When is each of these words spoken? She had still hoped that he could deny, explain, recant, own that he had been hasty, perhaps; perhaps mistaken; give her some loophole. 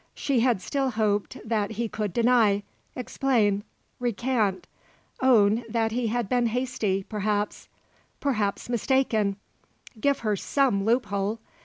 She 0.15 0.39
had 0.39 0.63
still 0.63 0.89
hoped 0.89 1.37
that 1.47 1.73
he 1.73 1.87
could 1.87 2.11
deny, 2.11 2.63
explain, 2.95 3.63
recant, 3.99 4.65
own 5.21 5.63
that 5.69 5.91
he 5.91 6.07
had 6.07 6.27
been 6.27 6.47
hasty, 6.47 7.03
perhaps; 7.07 7.69
perhaps 8.19 8.67
mistaken; 8.67 9.35
give 9.99 10.21
her 10.21 10.35
some 10.35 10.85
loophole. 10.85 11.39